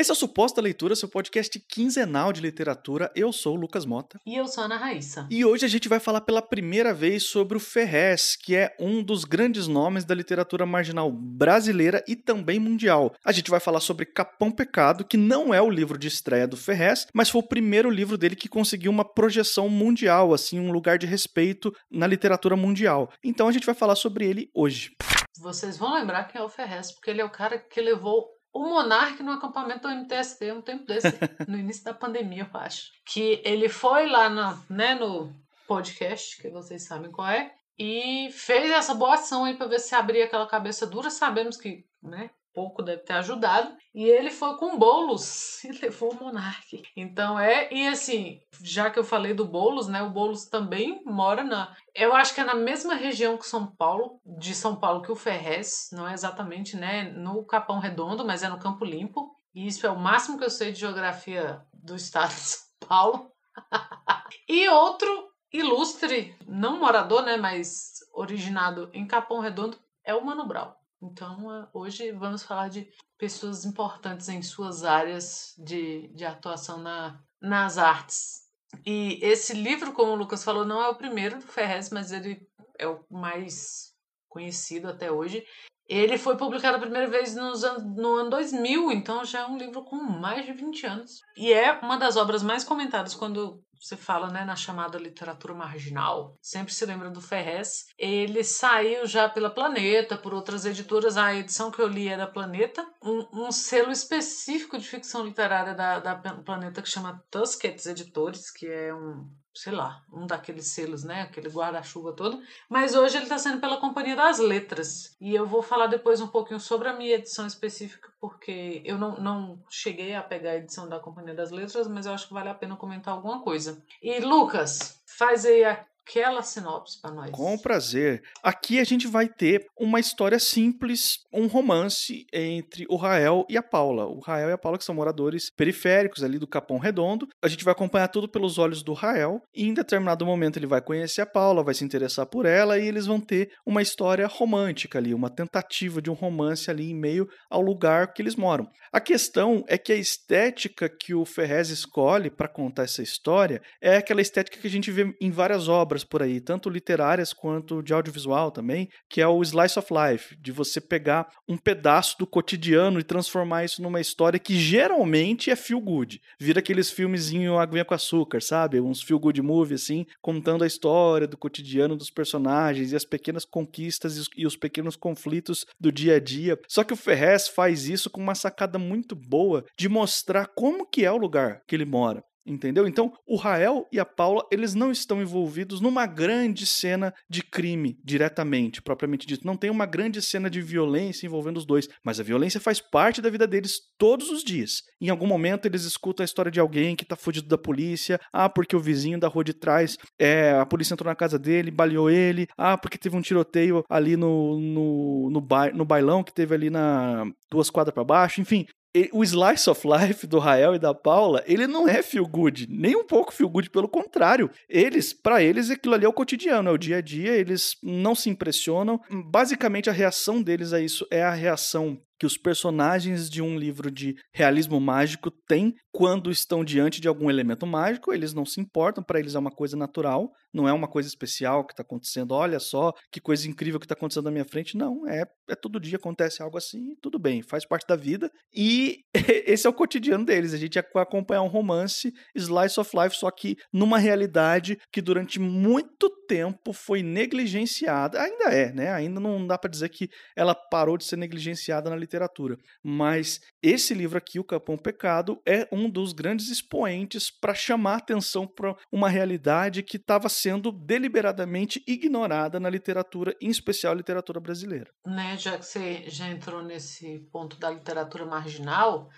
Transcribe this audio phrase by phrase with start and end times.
[0.00, 3.12] Esse é o Suposta Leitura, seu podcast quinzenal de literatura.
[3.14, 4.18] Eu sou o Lucas Mota.
[4.24, 5.28] E eu sou a Ana Raíssa.
[5.30, 9.02] E hoje a gente vai falar pela primeira vez sobre o Ferrez, que é um
[9.02, 13.14] dos grandes nomes da literatura marginal brasileira e também mundial.
[13.22, 16.56] A gente vai falar sobre Capão Pecado, que não é o livro de estreia do
[16.56, 20.96] Ferrez, mas foi o primeiro livro dele que conseguiu uma projeção mundial, assim, um lugar
[20.96, 23.12] de respeito na literatura mundial.
[23.22, 24.92] Então a gente vai falar sobre ele hoje.
[25.38, 28.60] Vocês vão lembrar quem é o Ferrez, porque ele é o cara que levou o
[28.68, 31.08] Monark no acampamento do MTST um tempo desse,
[31.48, 32.90] no início da pandemia, eu acho.
[33.04, 35.32] Que ele foi lá no, né, no
[35.66, 39.94] podcast, que vocês sabem qual é, e fez essa boa ação aí para ver se
[39.94, 41.10] abria aquela cabeça dura.
[41.10, 43.74] Sabemos que, né, pouco deve ter ajudado.
[43.94, 46.82] E ele foi com bolos e levou o Monark.
[46.94, 50.02] Então é, e assim, já que eu falei do Bolos, né?
[50.02, 51.74] O Bolos também mora na.
[51.94, 55.16] Eu acho que é na mesma região que São Paulo, de São Paulo que o
[55.16, 59.34] Ferrez, não é exatamente, né, no Capão Redondo, mas é no Campo Limpo.
[59.54, 63.32] E isso é o máximo que eu sei de geografia do estado de São Paulo.
[64.48, 70.72] e outro ilustre, não morador, né, mas originado em Capão Redondo, é o Mano Brown.
[71.02, 77.22] Então, é, hoje vamos falar de pessoas importantes em suas áreas de, de atuação na,
[77.40, 78.48] nas artes.
[78.84, 82.46] E esse livro, como o Lucas falou, não é o primeiro do Ferrez, mas ele
[82.78, 83.94] é o mais
[84.28, 85.44] conhecido até hoje.
[85.90, 89.58] Ele foi publicado a primeira vez nos an no ano 2000, então já é um
[89.58, 91.20] livro com mais de 20 anos.
[91.36, 96.36] E é uma das obras mais comentadas quando você fala né, na chamada literatura marginal,
[96.40, 97.86] sempre se lembra do Ferrez.
[97.98, 101.16] Ele saiu já pela Planeta, por outras editoras.
[101.16, 102.86] A edição que eu li é da Planeta.
[103.02, 108.66] Um, um selo específico de ficção literária da, da Planeta que chama Tusquets Editores, que
[108.66, 111.22] é um sei lá, um daqueles selos, né?
[111.22, 112.40] Aquele guarda-chuva todo.
[112.68, 115.16] Mas hoje ele está sendo pela Companhia das Letras.
[115.20, 119.16] E eu vou falar depois um pouquinho sobre a minha edição específica, porque eu não,
[119.20, 122.48] não cheguei a pegar a edição da Companhia das Letras, mas eu acho que vale
[122.48, 123.82] a pena comentar alguma coisa.
[124.02, 127.30] E Lucas, faz aí a aquela sinopse para nós.
[127.30, 128.22] Com prazer.
[128.42, 133.62] Aqui a gente vai ter uma história simples, um romance entre o Rael e a
[133.62, 134.06] Paula.
[134.06, 137.28] O Rael e a Paula que são moradores periféricos ali do Capão Redondo.
[137.42, 140.80] A gente vai acompanhar tudo pelos olhos do Rael e em determinado momento ele vai
[140.80, 144.98] conhecer a Paula, vai se interessar por ela e eles vão ter uma história romântica
[144.98, 148.68] ali, uma tentativa de um romance ali em meio ao lugar que eles moram.
[148.92, 153.96] A questão é que a estética que o Ferrez escolhe para contar essa história é
[153.96, 157.82] aquela estética que a gente vê em várias obras obras por aí, tanto literárias quanto
[157.82, 162.26] de audiovisual também, que é o slice of life, de você pegar um pedaço do
[162.26, 166.20] cotidiano e transformar isso numa história que geralmente é feel good.
[166.38, 168.80] Vira aqueles filmezinho aguinha com açúcar, sabe?
[168.80, 173.44] Uns feel good movie assim, contando a história do cotidiano dos personagens e as pequenas
[173.44, 176.56] conquistas e os, os pequenos conflitos do dia a dia.
[176.68, 181.04] Só que o Ferrez faz isso com uma sacada muito boa de mostrar como que
[181.04, 182.22] é o lugar que ele mora.
[182.50, 182.88] Entendeu?
[182.88, 187.96] Então, o Rael e a Paula, eles não estão envolvidos numa grande cena de crime
[188.04, 189.46] diretamente, propriamente dito.
[189.46, 193.22] Não tem uma grande cena de violência envolvendo os dois, mas a violência faz parte
[193.22, 194.82] da vida deles todos os dias.
[195.00, 198.48] Em algum momento eles escutam a história de alguém que tá fugido da polícia, ah,
[198.48, 202.10] porque o vizinho da rua de trás, é, a polícia entrou na casa dele, baleou
[202.10, 206.52] ele, ah, porque teve um tiroteio ali no, no, no, ba no bailão que teve
[206.52, 208.66] ali na duas quadras para baixo, enfim,
[209.12, 212.96] o slice of life do Rael e da Paula, ele não é feel good, nem
[212.96, 214.50] um pouco feel good, pelo contrário.
[214.68, 218.14] Eles, para eles, aquilo ali é o cotidiano, é o dia a dia, eles não
[218.14, 219.00] se impressionam.
[219.30, 223.90] Basicamente, a reação deles a isso é a reação que os personagens de um livro
[223.90, 229.02] de realismo mágico têm quando estão diante de algum elemento mágico, eles não se importam,
[229.02, 232.60] para eles é uma coisa natural, não é uma coisa especial que está acontecendo, olha
[232.60, 235.96] só que coisa incrível que está acontecendo na minha frente, não, é, é todo dia
[235.96, 239.04] acontece algo assim, tudo bem, faz parte da vida, e
[239.46, 243.56] esse é o cotidiano deles, a gente acompanhar um romance slice of life, só que
[243.72, 249.70] numa realidade que durante muito tempo foi negligenciada, ainda é, né, ainda não dá para
[249.70, 252.56] dizer que ela parou de ser negligenciada na literatura.
[252.82, 258.46] Mas esse livro aqui, O Capão Pecado, é um dos grandes expoentes para chamar atenção
[258.46, 264.90] para uma realidade que estava sendo deliberadamente ignorada na literatura, em especial a literatura brasileira.
[265.06, 269.08] Né, já que você já entrou nesse ponto da literatura marginal,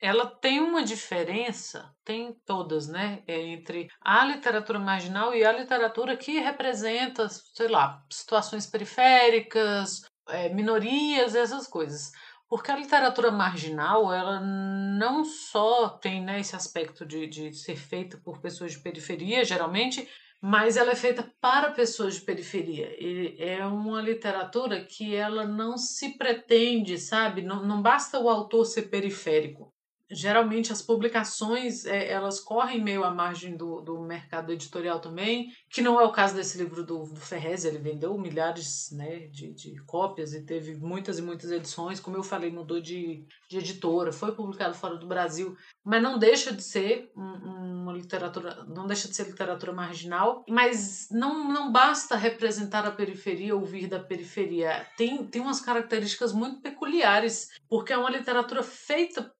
[0.00, 6.16] ela tem uma diferença, tem todas, né, é entre a literatura marginal e a literatura
[6.16, 12.10] que representa, sei lá, situações periféricas, é, minorias, essas coisas.
[12.52, 18.18] Porque a literatura marginal, ela não só tem né, esse aspecto de, de ser feita
[18.18, 20.06] por pessoas de periferia, geralmente,
[20.38, 22.94] mas ela é feita para pessoas de periferia.
[23.00, 27.40] E é uma literatura que ela não se pretende, sabe?
[27.40, 29.71] Não, não basta o autor ser periférico.
[30.12, 35.80] Geralmente as publicações é, elas correm meio à margem do, do mercado editorial também, que
[35.80, 39.76] não é o caso desse livro do, do Ferrez, ele vendeu milhares né, de, de
[39.84, 44.32] cópias e teve muitas e muitas edições, como eu falei, mudou de, de editora, foi
[44.32, 49.16] publicado fora do Brasil, mas não deixa de ser um, uma literatura, não deixa de
[49.16, 55.26] ser literatura marginal, mas não, não basta representar a periferia ou vir da periferia, tem,
[55.26, 59.32] tem umas características muito peculiares, porque é uma literatura feita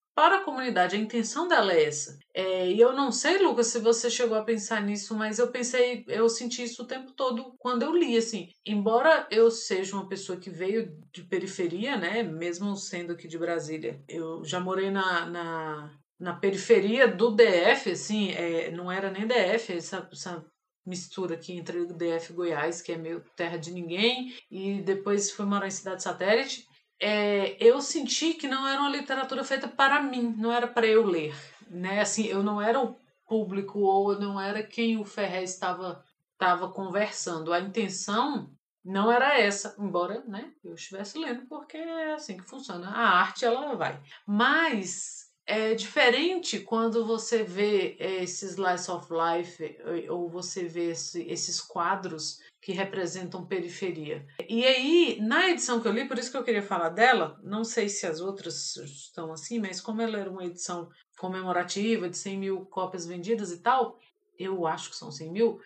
[0.62, 0.96] comunidade.
[0.96, 2.18] A intenção dela é essa.
[2.32, 6.04] É, e eu não sei, Lucas, se você chegou a pensar nisso, mas eu pensei,
[6.06, 8.48] eu senti isso o tempo todo quando eu li, assim.
[8.64, 14.00] Embora eu seja uma pessoa que veio de periferia, né, mesmo sendo aqui de Brasília,
[14.08, 19.72] eu já morei na, na, na periferia do DF, assim, é, não era nem DF,
[19.72, 20.44] essa, essa
[20.86, 25.44] mistura aqui entre DF e Goiás, que é meio terra de ninguém, e depois fui
[25.44, 26.66] morar em cidade satélite
[27.02, 31.04] é, eu senti que não era uma literatura feita para mim, não era para eu
[31.04, 31.34] ler,
[31.68, 32.00] né?
[32.00, 32.96] Assim, eu não era o
[33.26, 37.52] público ou não era quem o Ferrez estava estava conversando.
[37.52, 38.50] A intenção
[38.84, 42.88] não era essa, embora, né, eu estivesse lendo porque é assim que funciona.
[42.88, 44.00] A arte ela vai.
[44.26, 49.76] Mas é diferente quando você vê esses slice of life
[50.08, 54.24] ou você vê esse, esses quadros que representam periferia.
[54.48, 57.64] E aí, na edição que eu li, por isso que eu queria falar dela, não
[57.64, 60.88] sei se as outras estão assim, mas como ela era uma edição
[61.18, 63.98] comemorativa de 100 mil cópias vendidas e tal,
[64.38, 65.60] eu acho que são 100 mil,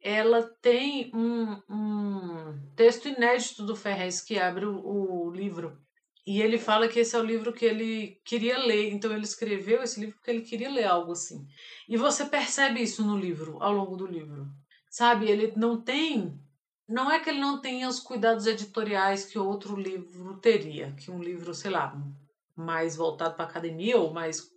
[0.00, 5.80] ela tem um, um texto inédito do Ferrez que abre o, o livro.
[6.26, 9.80] E ele fala que esse é o livro que ele queria ler, então ele escreveu
[9.80, 11.46] esse livro porque ele queria ler algo assim.
[11.88, 14.48] E você percebe isso no livro, ao longo do livro
[14.92, 15.28] sabe?
[15.28, 16.38] Ele não tem.
[16.86, 21.22] Não é que ele não tenha os cuidados editoriais que outro livro teria, que um
[21.22, 21.96] livro, sei lá,
[22.54, 24.50] mais voltado para academia ou mais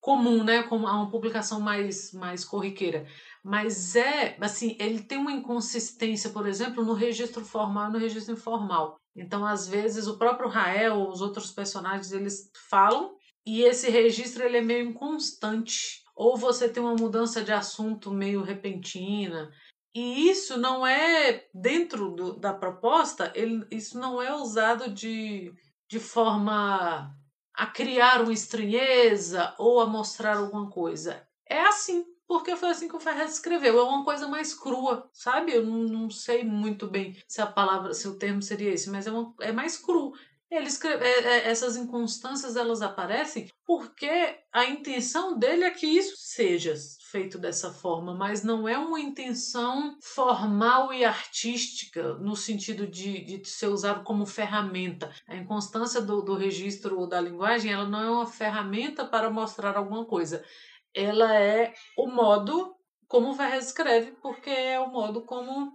[0.00, 3.06] comum, né, como uma publicação mais mais corriqueira.
[3.42, 8.34] Mas é, assim, ele tem uma inconsistência, por exemplo, no registro formal e no registro
[8.34, 8.96] informal.
[9.16, 14.58] Então, às vezes, o próprio Rael, os outros personagens, eles falam e esse registro ele
[14.58, 19.50] é meio inconstante ou você tem uma mudança de assunto meio repentina.
[19.92, 25.52] E isso não é, dentro do, da proposta, ele, isso não é usado de,
[25.90, 27.12] de forma
[27.52, 31.26] a criar uma estranheza ou a mostrar alguma coisa.
[31.44, 33.80] É assim, porque foi assim que o Ferrez escreveu.
[33.80, 35.52] É uma coisa mais crua, sabe?
[35.52, 39.08] Eu não, não sei muito bem se a palavra, se o termo seria esse, mas
[39.08, 40.12] é, uma, é mais cru.
[40.52, 46.14] Ele escreve, é, é, essas inconstâncias elas aparecem porque a intenção dele é que isso
[46.18, 46.74] seja
[47.10, 53.48] feito dessa forma, mas não é uma intenção formal e artística no sentido de, de
[53.48, 55.10] ser usado como ferramenta.
[55.26, 59.78] A inconstância do, do registro ou da linguagem ela não é uma ferramenta para mostrar
[59.78, 60.44] alguma coisa.
[60.92, 62.76] Ela é o modo
[63.08, 65.72] como o Ferrez escreve, porque é o modo como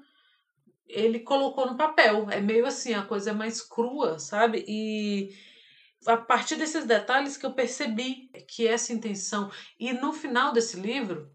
[0.87, 2.29] ele colocou no papel.
[2.29, 4.63] É meio assim, a coisa é mais crua, sabe?
[4.67, 5.35] E
[6.05, 9.51] a partir desses detalhes que eu percebi que essa intenção.
[9.79, 11.31] E no final desse livro,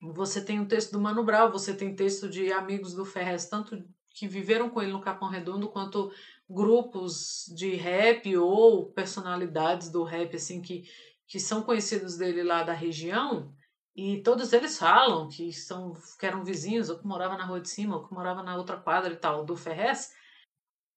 [0.00, 3.46] você tem o um texto do Mano Brown, você tem texto de amigos do Ferrez,
[3.46, 6.12] tanto que viveram com ele no Capão Redondo, quanto
[6.48, 10.84] grupos de rap ou personalidades do rap, assim, que,
[11.26, 13.54] que são conhecidos dele lá da região,
[13.94, 17.68] e todos eles falam que, são, que eram vizinhos, ou que moravam na rua de
[17.68, 20.12] cima, ou que moravam na outra quadra e tal, do Ferrez.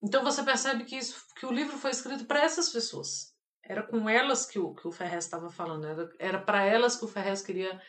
[0.02, 3.36] Então você percebe que, isso, que o livro foi escrito para essas pessoas.
[3.62, 7.08] Era com elas que o, que o Ferrez estava falando, era para elas que o
[7.08, 7.82] Ferrez queria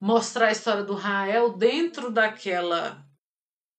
[0.00, 3.04] mostrar a história do Rael dentro daquela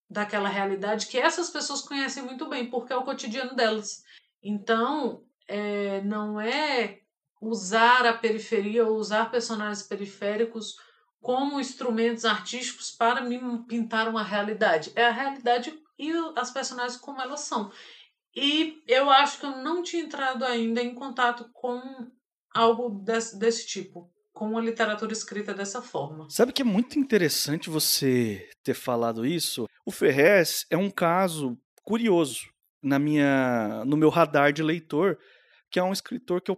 [0.09, 4.03] daquela realidade que essas pessoas conhecem muito bem, porque é o cotidiano delas.
[4.41, 7.01] Então, é, não é
[7.41, 10.75] usar a periferia ou usar personagens periféricos
[11.22, 14.91] como instrumentos artísticos para me pintar uma realidade.
[14.96, 17.72] É a realidade e as personagens como elas são.
[18.36, 21.82] E eu acho que eu não tinha entrado ainda em contato com
[22.53, 26.27] algo desse, desse tipo, com uma literatura escrita dessa forma.
[26.29, 29.67] Sabe que é muito interessante você ter falado isso?
[29.86, 32.41] O Ferrez é um caso curioso
[32.84, 35.17] na minha no meu radar de leitor,
[35.69, 36.57] que é um escritor que eu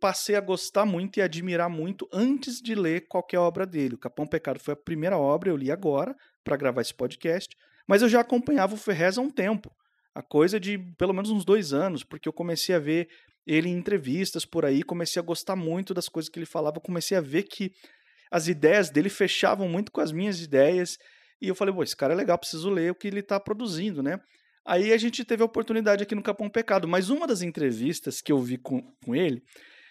[0.00, 3.94] passei a gostar muito e admirar muito antes de ler qualquer obra dele.
[3.94, 7.54] O Capão Pecado foi a primeira obra, eu li agora para gravar esse podcast,
[7.86, 9.70] mas eu já acompanhava o Ferrez há um tempo,
[10.14, 13.08] a coisa de pelo menos uns dois anos, porque eu comecei a ver
[13.46, 17.16] ele em entrevistas por aí, comecei a gostar muito das coisas que ele falava, comecei
[17.16, 17.70] a ver que
[18.30, 20.96] as ideias dele fechavam muito com as minhas ideias,
[21.40, 24.02] e eu falei, pô, esse cara é legal, preciso ler o que ele está produzindo,
[24.02, 24.18] né?
[24.66, 28.32] Aí a gente teve a oportunidade aqui no Capão Pecado, mas uma das entrevistas que
[28.32, 29.42] eu vi com, com ele,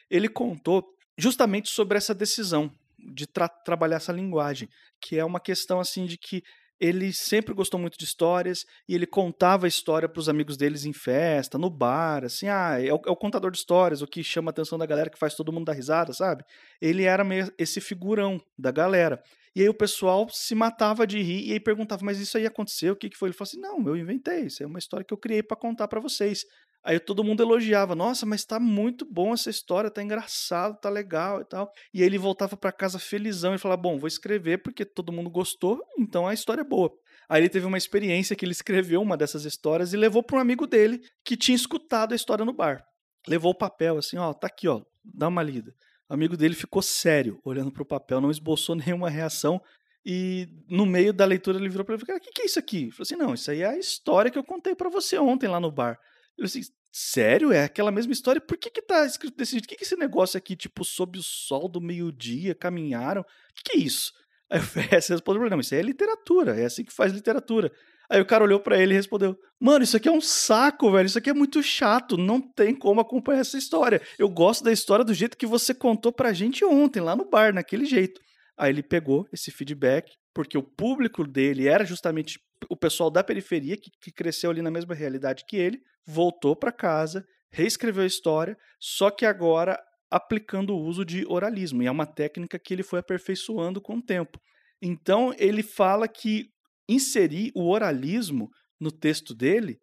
[0.09, 0.85] ele contou
[1.17, 4.67] justamente sobre essa decisão de tra trabalhar essa linguagem,
[4.99, 6.43] que é uma questão assim de que
[6.79, 10.83] ele sempre gostou muito de histórias e ele contava a história para os amigos deles
[10.83, 14.21] em festa, no bar, assim, ah, é o, é o, contador de histórias, o que
[14.23, 16.43] chama a atenção da galera, que faz todo mundo dar risada, sabe?
[16.81, 19.23] Ele era meio esse figurão da galera.
[19.55, 22.93] E aí o pessoal se matava de rir e aí perguntava, mas isso aí aconteceu?
[22.93, 23.29] O que, que foi?
[23.29, 25.87] Ele falou assim, não, eu inventei, isso é uma história que eu criei para contar
[25.87, 26.43] para vocês.
[26.83, 31.41] Aí todo mundo elogiava, nossa, mas tá muito bom essa história, tá engraçado, tá legal
[31.41, 31.71] e tal.
[31.93, 35.29] E aí ele voltava para casa felizão e falava, bom, vou escrever porque todo mundo
[35.29, 36.91] gostou, então a história é boa.
[37.29, 40.41] Aí ele teve uma experiência que ele escreveu uma dessas histórias e levou para um
[40.41, 42.83] amigo dele que tinha escutado a história no bar.
[43.27, 45.73] Levou o papel assim, ó, tá aqui, ó, dá uma lida.
[46.07, 49.61] Amigo dele ficou sério, olhando para o papel, não esboçou nenhuma reação.
[50.05, 52.45] E no meio da leitura ele virou para ele e falou: O que, que é
[52.45, 52.83] isso aqui?
[52.83, 55.47] Ele falou assim: Não, isso aí é a história que eu contei para você ontem
[55.47, 55.99] lá no bar.
[56.37, 57.51] Eu assim, sério?
[57.51, 58.39] É aquela mesma história?
[58.39, 59.65] Por que que tá escrito desse jeito?
[59.65, 63.21] O que que é esse negócio aqui, tipo, sob o sol do meio-dia, caminharam?
[63.21, 64.13] O que que é isso?
[64.49, 67.71] Aí o respondeu, não, isso aí é literatura, é assim que faz literatura.
[68.09, 71.05] Aí o cara olhou para ele e respondeu: Mano, isso aqui é um saco, velho.
[71.05, 72.17] Isso aqui é muito chato.
[72.17, 74.01] Não tem como acompanhar essa história.
[74.17, 77.53] Eu gosto da história do jeito que você contou pra gente ontem, lá no bar,
[77.53, 78.21] naquele jeito.
[78.57, 83.75] Aí ele pegou esse feedback, porque o público dele era justamente o pessoal da periferia
[83.77, 88.57] que, que cresceu ali na mesma realidade que ele, voltou para casa, reescreveu a história,
[88.79, 89.77] só que agora
[90.09, 94.01] aplicando o uso de oralismo, e é uma técnica que ele foi aperfeiçoando com o
[94.01, 94.39] tempo.
[94.81, 96.49] Então, ele fala que
[96.87, 98.49] inserir o oralismo
[98.79, 99.79] no texto dele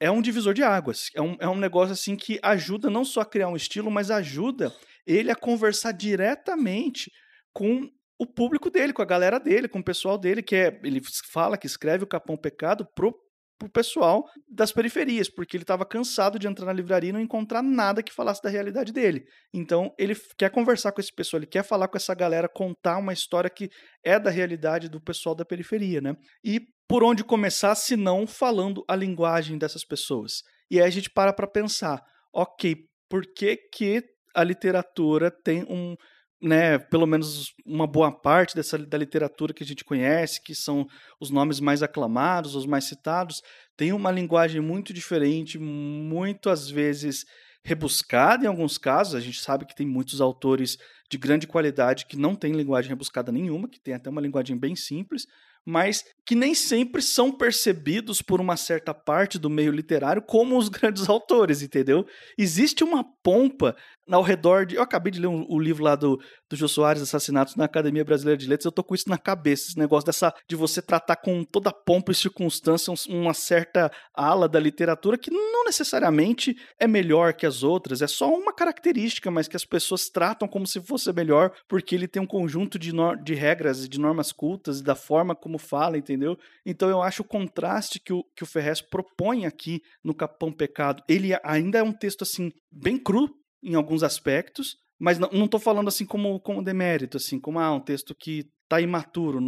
[0.00, 1.08] é um divisor de águas.
[1.14, 4.10] É um, é um negócio assim que ajuda não só a criar um estilo, mas
[4.10, 4.72] ajuda
[5.06, 7.10] ele a conversar diretamente
[7.52, 10.80] com o público dele, com a galera dele, com o pessoal dele, que é.
[10.82, 11.00] Ele
[11.32, 13.14] fala que escreve o Capão Pecado pro,
[13.64, 17.62] pro pessoal das periferias, porque ele estava cansado de entrar na livraria e não encontrar
[17.62, 19.24] nada que falasse da realidade dele.
[19.52, 23.12] Então, ele quer conversar com esse pessoal, ele quer falar com essa galera, contar uma
[23.12, 23.70] história que
[24.04, 26.14] é da realidade do pessoal da periferia, né?
[26.44, 30.42] E por onde começar se não falando a linguagem dessas pessoas?
[30.70, 32.02] E aí a gente para para pensar,
[32.32, 32.76] ok,
[33.08, 34.02] por que que
[34.34, 35.94] a literatura tem um,
[36.44, 40.86] né, pelo menos uma boa parte dessa da literatura que a gente conhece, que são
[41.18, 43.40] os nomes mais aclamados, os mais citados,
[43.76, 47.24] tem uma linguagem muito diferente, muito às vezes
[47.64, 49.14] rebuscada em alguns casos.
[49.14, 50.76] A gente sabe que tem muitos autores
[51.10, 54.76] de grande qualidade que não têm linguagem rebuscada nenhuma, que tem até uma linguagem bem
[54.76, 55.26] simples,
[55.66, 60.68] mas que nem sempre são percebidos por uma certa parte do meio literário como os
[60.68, 62.06] grandes autores, entendeu?
[62.36, 63.74] Existe uma pompa
[64.10, 64.76] ao redor de.
[64.76, 68.04] Eu acabei de ler um, o livro lá do, do Jô Soares, Assassinatos na Academia
[68.04, 71.16] Brasileira de Letras, eu tô com isso na cabeça, esse negócio dessa de você tratar
[71.16, 77.34] com toda pompa e circunstância uma certa ala da literatura que não necessariamente é melhor
[77.34, 81.12] que as outras, é só uma característica, mas que as pessoas tratam como se fosse
[81.12, 82.92] melhor, porque ele tem um conjunto de,
[83.22, 86.38] de regras e de normas cultas e da forma como fala, entendeu?
[86.64, 91.02] Então eu acho o contraste que o, que o Ferrez propõe aqui no Capão Pecado,
[91.08, 93.28] ele ainda é um texto assim, bem cru,
[93.64, 97.80] em alguns aspectos, mas não, tô falando assim como, como demérito, assim, como ah, um
[97.80, 99.40] texto que tá imaturo.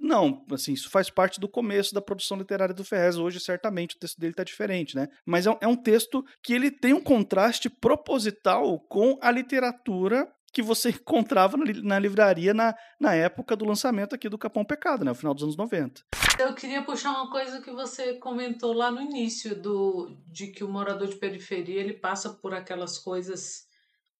[0.00, 3.16] Não, assim, isso faz parte do começo da produção literária do Ferrez.
[3.16, 5.08] Hoje, certamente, o texto dele tá diferente, né?
[5.26, 10.62] Mas é, é um texto que ele tem um contraste proposital com a literatura que
[10.62, 15.10] você encontrava na livraria na, na época do lançamento aqui do Capão Pecado, né?
[15.10, 16.02] No final dos anos 90.
[16.38, 20.68] Eu queria puxar uma coisa que você comentou lá no início, do, de que o
[20.68, 23.66] morador de periferia ele passa por aquelas coisas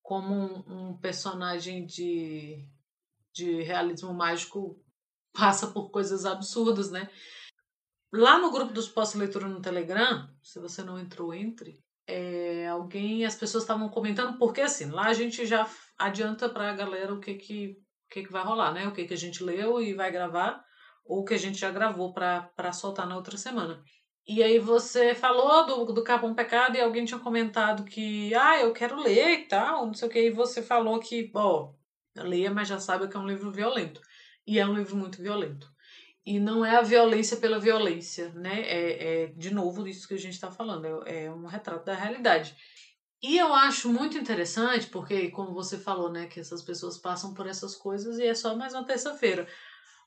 [0.02, 2.66] como um, um personagem de,
[3.32, 4.80] de realismo mágico
[5.32, 7.08] passa por coisas absurdas, né?
[8.12, 11.80] Lá no grupo dos pós-leitura no Telegram, se você não entrou, entre.
[12.06, 15.64] É, alguém, as pessoas estavam comentando, porque assim, lá a gente já
[15.98, 18.86] adianta para a galera o que que, o que que vai rolar, né?
[18.86, 20.64] O que que a gente leu e vai gravar,
[21.04, 23.82] ou o que a gente já gravou para soltar na outra semana.
[24.26, 28.72] E aí você falou do, do Capão Pecado e alguém tinha comentado que, ah, eu
[28.72, 31.72] quero ler e tal, não sei o que, e você falou que, ó,
[32.16, 34.00] leia, mas já sabe que é um livro violento.
[34.46, 35.68] E é um livro muito violento.
[36.24, 38.60] E não é a violência pela violência, né?
[38.62, 41.94] É, é de novo isso que a gente está falando, é, é um retrato da
[41.94, 42.56] realidade.
[43.22, 47.46] E eu acho muito interessante, porque, como você falou, né, que essas pessoas passam por
[47.46, 49.46] essas coisas e é só mais uma terça-feira.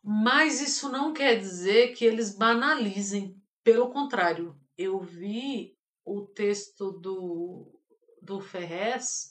[0.03, 3.41] Mas isso não quer dizer que eles banalizem.
[3.63, 7.79] Pelo contrário, eu vi o texto do,
[8.21, 9.29] do Ferrez,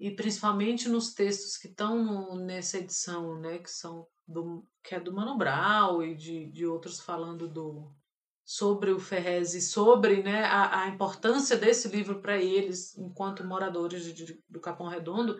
[0.00, 5.12] e principalmente nos textos que estão nessa edição, né, que são do, que é do
[5.12, 7.94] Mano Brown e de, de outros falando do
[8.50, 14.12] sobre o Ferrez e sobre né, a, a importância desse livro para eles, enquanto moradores
[14.12, 15.38] de, do Capão Redondo,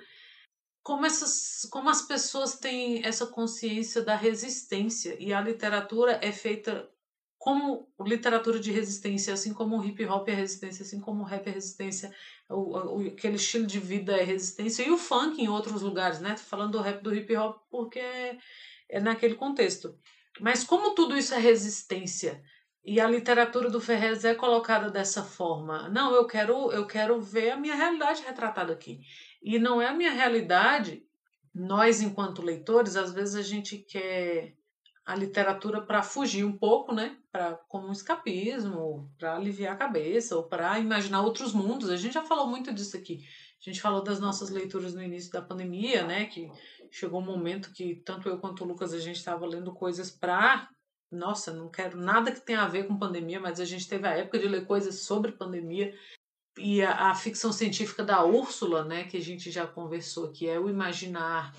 [0.81, 6.89] como, essas, como as pessoas têm essa consciência da resistência e a literatura é feita
[7.37, 11.49] como literatura de resistência, assim como o hip hop é resistência, assim como o rap
[11.49, 12.15] é resistência,
[12.49, 16.35] o, o, aquele estilo de vida é resistência, e o funk em outros lugares, né?
[16.35, 18.39] Tô falando do rap do hip hop porque é,
[18.89, 19.99] é naquele contexto.
[20.39, 22.41] Mas como tudo isso é resistência
[22.85, 27.51] e a literatura do Ferrez é colocada dessa forma, não, eu quero eu quero ver
[27.51, 29.01] a minha realidade retratada aqui.
[29.43, 31.05] E não é a minha realidade.
[31.55, 34.55] Nós, enquanto leitores, às vezes a gente quer
[35.05, 37.17] a literatura para fugir um pouco, né?
[37.33, 41.91] Para como um escapismo, para aliviar a cabeça ou para imaginar outros mundos.
[41.91, 43.25] A gente já falou muito disso aqui.
[43.61, 46.27] A gente falou das nossas leituras no início da pandemia, né?
[46.27, 46.51] Que
[46.91, 50.69] chegou um momento que tanto eu quanto o Lucas a gente estava lendo coisas para
[51.11, 54.17] nossa, não quero nada que tenha a ver com pandemia, mas a gente teve a
[54.17, 55.93] época de ler coisas sobre pandemia
[56.57, 60.59] e a, a ficção científica da Úrsula, né, que a gente já conversou, que é
[60.59, 61.55] o imaginar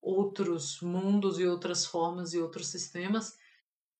[0.00, 3.36] outros mundos e outras formas e outros sistemas,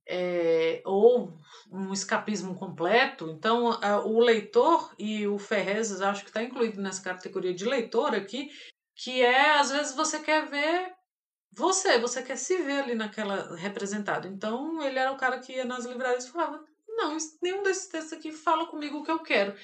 [0.06, 1.38] é, ou
[1.72, 3.30] um escapismo completo.
[3.30, 8.14] Então, a, o leitor e o Ferrez, acho que está incluído nessa categoria de leitor
[8.14, 8.50] aqui,
[8.94, 10.92] que é, às vezes, você quer ver
[11.56, 14.26] você, você quer se ver ali naquela representado.
[14.26, 18.12] Então, ele era o cara que ia nas livrarias e falava: Não, nenhum desses textos
[18.12, 19.54] aqui fala comigo o que eu quero.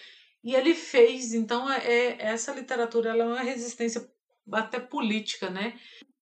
[0.42, 4.10] E ele fez, então, é, é essa literatura ela é uma resistência
[4.52, 5.78] até política, né?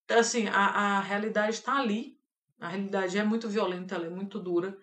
[0.08, 2.18] Assim, a, a realidade está ali,
[2.58, 4.76] a realidade é muito violenta, ela é muito dura,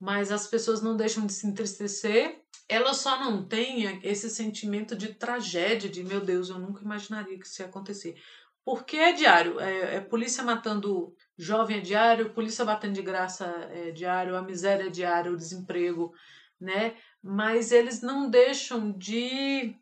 [0.00, 5.14] mas as pessoas não deixam de se entristecer, elas só não têm esse sentimento de
[5.14, 8.16] tragédia, de meu Deus, eu nunca imaginaria que isso ia acontecer.
[8.66, 13.92] Porque é diário, é, é polícia matando jovem é diário, polícia batendo de graça é
[13.92, 16.12] diário, a miséria é diário, o desemprego,
[16.60, 16.96] né?
[17.22, 19.72] mas eles não deixam de,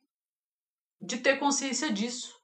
[1.01, 2.39] de ter consciência disso.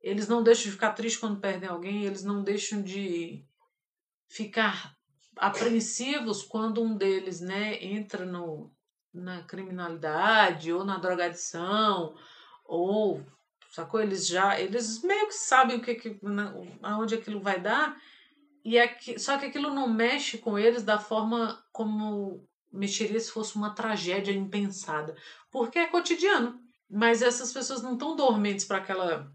[0.00, 3.44] Eles não deixam de ficar tristes quando perdem alguém, eles não deixam de
[4.26, 4.96] ficar
[5.36, 8.74] apreensivos quando um deles né, entra no,
[9.12, 12.16] na criminalidade ou na drogadição
[12.64, 13.22] ou
[13.74, 16.20] sacou eles já eles meio que sabem o que, que
[16.82, 17.96] aonde aquilo vai dar
[18.64, 23.30] e é que, só que aquilo não mexe com eles da forma como mexeria se
[23.30, 25.14] fosse uma tragédia impensada,
[25.50, 26.58] porque é cotidiano.
[26.90, 29.32] Mas essas pessoas não estão dormentes para aquela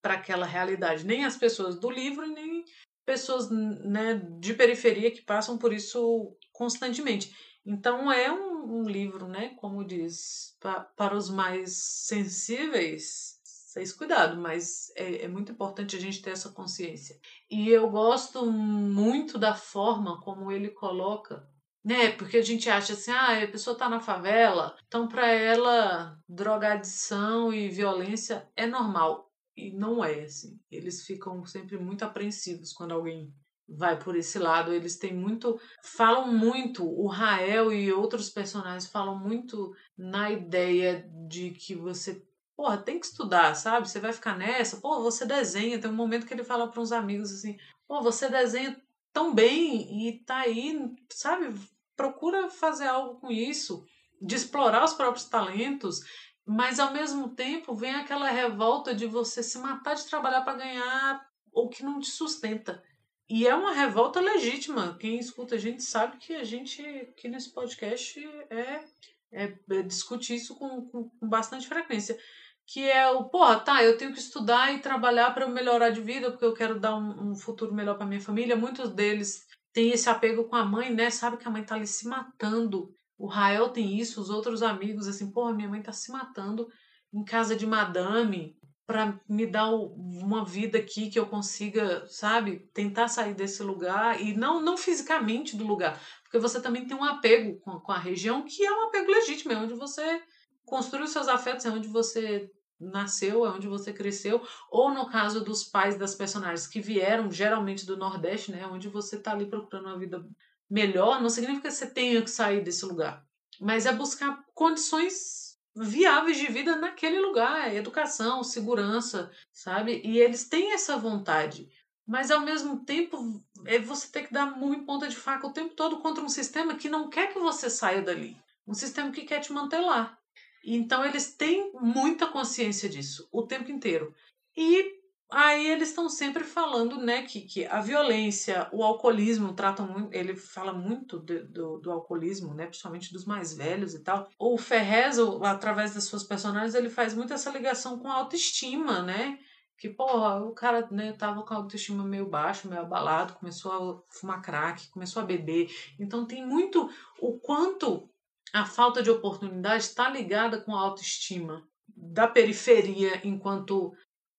[0.00, 2.64] para aquela realidade, nem as pessoas do livro nem
[3.04, 7.34] pessoas né, de periferia que passam por isso constantemente.
[7.68, 14.40] Então é um, um livro, né, como diz, pa, para os mais sensíveis, vocês cuidado,
[14.40, 17.20] mas é, é, muito importante a gente ter essa consciência.
[17.50, 21.46] E eu gosto muito da forma como ele coloca
[21.84, 22.10] né?
[22.12, 27.52] Porque a gente acha assim, ah, a pessoa tá na favela, então para ela drogadição
[27.52, 29.32] e violência é normal.
[29.56, 30.60] E não é assim.
[30.70, 33.32] Eles ficam sempre muito apreensivos quando alguém
[33.68, 34.72] vai por esse lado.
[34.72, 41.50] Eles têm muito, falam muito, o Rael e outros personagens falam muito na ideia de
[41.50, 42.24] que você
[42.56, 43.88] porra, tem que estudar, sabe?
[43.88, 45.80] Você vai ficar nessa, pô, você desenha.
[45.80, 48.76] Tem um momento que ele fala para uns amigos assim, pô, você desenha
[49.12, 51.54] tão bem e tá aí, sabe?
[51.98, 53.84] procura fazer algo com isso,
[54.22, 56.00] de explorar os próprios talentos,
[56.46, 61.28] mas ao mesmo tempo vem aquela revolta de você se matar de trabalhar para ganhar
[61.52, 62.82] o que não te sustenta.
[63.28, 64.96] E é uma revolta legítima.
[64.98, 68.84] Quem escuta a gente sabe que a gente aqui nesse podcast é,
[69.30, 72.18] é, é discute isso com, com, com, bastante frequência.
[72.66, 76.30] Que é o, porra, tá, eu tenho que estudar e trabalhar para melhorar de vida,
[76.30, 78.56] porque eu quero dar um, um futuro melhor para minha família.
[78.56, 81.10] Muitos deles tem esse apego com a mãe, né?
[81.10, 82.94] Sabe que a mãe tá ali se matando.
[83.18, 86.68] O Rael tem isso, os outros amigos, assim, porra, minha mãe tá se matando
[87.12, 88.57] em casa de madame
[88.88, 94.34] para me dar uma vida aqui que eu consiga, sabe, tentar sair desse lugar e
[94.34, 98.46] não não fisicamente do lugar, porque você também tem um apego com, com a região
[98.46, 100.22] que é um apego legítimo, é onde você
[100.64, 105.44] construi os seus afetos, é onde você nasceu, é onde você cresceu, ou no caso
[105.44, 109.84] dos pais das personagens que vieram geralmente do Nordeste, né, onde você está ali procurando
[109.84, 110.26] uma vida
[110.70, 113.22] melhor, não significa que você tenha que sair desse lugar,
[113.60, 115.37] mas é buscar condições
[115.78, 120.00] viáveis de vida naquele lugar, educação, segurança, sabe?
[120.04, 121.70] E eles têm essa vontade.
[122.06, 125.74] Mas ao mesmo tempo, é você ter que dar muito ponta de faca o tempo
[125.74, 128.36] todo contra um sistema que não quer que você saia dali.
[128.66, 130.18] Um sistema que quer te manter lá.
[130.64, 134.14] Então eles têm muita consciência disso o tempo inteiro.
[134.56, 134.97] E
[135.30, 140.34] Aí eles estão sempre falando, né, que, que a violência, o alcoolismo tratam muito, ele
[140.34, 144.26] fala muito do, do, do, alcoolismo, né, principalmente dos mais velhos e tal.
[144.38, 149.38] O Ferrez, através das suas personagens, ele faz muito essa ligação com a autoestima, né?
[149.76, 154.18] Que, porra, o cara né, tava com a autoestima meio baixa, meio abalado, começou a
[154.18, 155.70] fumar crack, começou a beber.
[156.00, 156.88] Então tem muito
[157.20, 158.08] o quanto
[158.52, 163.92] a falta de oportunidade está ligada com a autoestima da periferia enquanto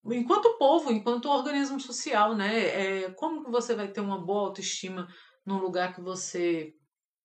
[0.06, 3.04] enquanto povo, enquanto organismo social, né?
[3.04, 5.08] É, como que você vai ter uma boa autoestima
[5.46, 6.74] num lugar que você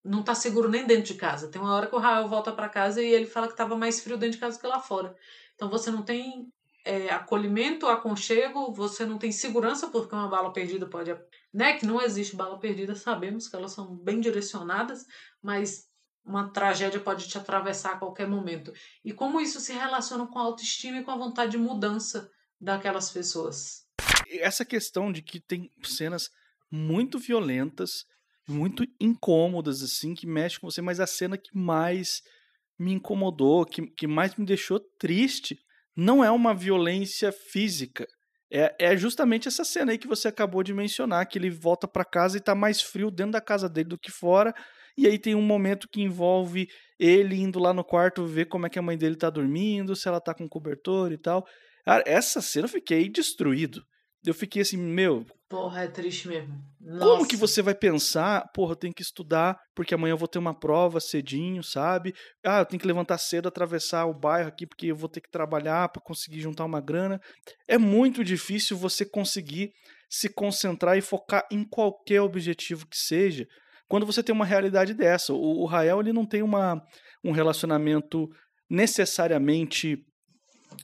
[0.04, 1.50] não está seguro nem dentro de casa?
[1.50, 4.00] Tem uma hora que o Rael volta para casa e ele fala que estava mais
[4.00, 5.16] frio dentro de casa que lá fora.
[5.54, 6.52] Então você não tem
[6.84, 11.16] é, acolhimento, aconchego, você não tem segurança porque uma bala perdida pode,
[11.52, 11.78] né?
[11.78, 15.06] Que não existe bala perdida, sabemos que elas são bem direcionadas,
[15.42, 15.88] mas
[16.24, 18.72] uma tragédia pode te atravessar a qualquer momento.
[19.04, 22.30] E como isso se relaciona com a autoestima e com a vontade de mudança
[22.64, 23.84] daquelas pessoas.
[24.28, 26.28] Essa questão de que tem cenas
[26.70, 28.04] muito violentas,
[28.48, 32.20] muito incômodas, assim, que mexem com você, mas a cena que mais
[32.78, 35.56] me incomodou, que, que mais me deixou triste,
[35.96, 38.06] não é uma violência física.
[38.50, 42.04] É, é justamente essa cena aí que você acabou de mencionar, que ele volta para
[42.04, 44.54] casa e tá mais frio dentro da casa dele do que fora.
[44.96, 48.70] E aí tem um momento que envolve ele indo lá no quarto ver como é
[48.70, 51.44] que a mãe dele tá dormindo, se ela tá com cobertor e tal.
[51.84, 53.82] Cara, essa cena eu fiquei destruído.
[54.24, 55.26] Eu fiquei assim, meu.
[55.50, 56.58] Porra, é triste mesmo.
[56.80, 57.04] Nossa.
[57.04, 60.38] Como que você vai pensar, porra, eu tenho que estudar porque amanhã eu vou ter
[60.38, 62.14] uma prova cedinho, sabe?
[62.44, 65.30] Ah, eu tenho que levantar cedo, atravessar o bairro aqui porque eu vou ter que
[65.30, 67.20] trabalhar para conseguir juntar uma grana.
[67.68, 69.72] É muito difícil você conseguir
[70.08, 73.46] se concentrar e focar em qualquer objetivo que seja
[73.88, 75.34] quando você tem uma realidade dessa.
[75.34, 76.80] O, o Rael ele não tem uma,
[77.22, 78.28] um relacionamento
[78.70, 79.98] necessariamente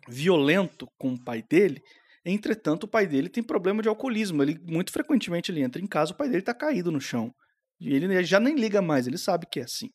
[0.08, 1.82] violento com o pai dele.
[2.24, 4.42] Entretanto, o pai dele tem problema de alcoolismo.
[4.42, 7.32] Ele muito frequentemente ele entra em casa, o pai dele está caído no chão.
[7.80, 9.90] E ele já nem liga mais, ele sabe que é assim.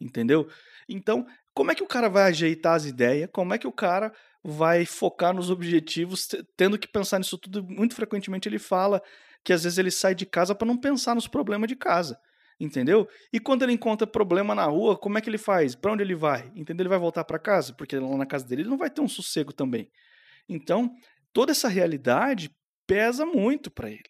[0.00, 0.48] Entendeu?
[0.88, 3.28] Então, como é que o cara vai ajeitar as ideias?
[3.32, 7.62] Como é que o cara vai focar nos objetivos, tendo que pensar nisso tudo?
[7.64, 9.02] Muito frequentemente ele fala
[9.44, 12.18] que às vezes ele sai de casa para não pensar nos problemas de casa
[12.60, 13.08] entendeu?
[13.32, 15.74] E quando ele encontra problema na rua, como é que ele faz?
[15.74, 16.52] Para onde ele vai?
[16.54, 16.82] Entendeu?
[16.82, 19.08] Ele vai voltar para casa, porque lá na casa dele ele não vai ter um
[19.08, 19.90] sossego também.
[20.48, 20.90] Então,
[21.32, 22.50] toda essa realidade
[22.86, 24.02] pesa muito para ele.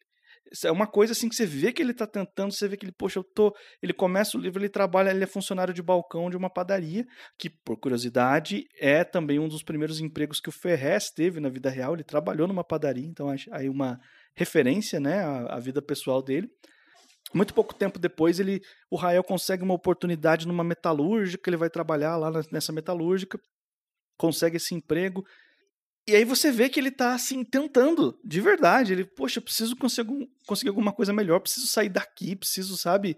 [0.64, 2.92] É uma coisa assim que você vê que ele está tentando, você vê que ele,
[2.92, 3.54] poxa, eu tô.
[3.80, 7.06] Ele começa o livro, ele trabalha, ele é funcionário de balcão de uma padaria,
[7.38, 11.70] que, por curiosidade, é também um dos primeiros empregos que o Ferrez teve na vida
[11.70, 11.94] real.
[11.94, 14.00] Ele trabalhou numa padaria, então aí uma
[14.34, 16.50] referência, né, à, à vida pessoal dele.
[17.32, 22.16] Muito pouco tempo depois, ele, o Rael consegue uma oportunidade numa metalúrgica, ele vai trabalhar
[22.16, 23.38] lá nessa metalúrgica,
[24.18, 25.24] consegue esse emprego.
[26.08, 28.92] E aí você vê que ele tá assim tentando, de verdade.
[28.92, 33.16] Ele, poxa, eu preciso conseguir, conseguir alguma coisa melhor, preciso sair daqui, preciso, sabe,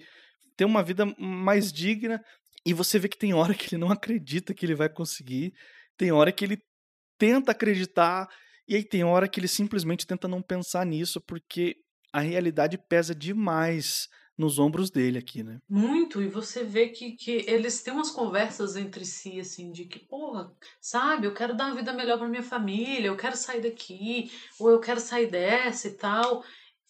[0.57, 2.23] ter uma vida mais digna.
[2.67, 5.55] E você vê que tem hora que ele não acredita que ele vai conseguir,
[5.97, 6.59] tem hora que ele
[7.19, 8.29] tenta acreditar,
[8.69, 11.77] e aí tem hora que ele simplesmente tenta não pensar nisso, porque
[12.13, 15.61] a realidade pesa demais nos ombros dele aqui, né?
[15.69, 19.99] Muito, e você vê que, que eles têm umas conversas entre si, assim, de que,
[19.99, 24.31] porra, sabe, eu quero dar uma vida melhor pra minha família, eu quero sair daqui,
[24.59, 26.45] ou eu quero sair dessa e tal.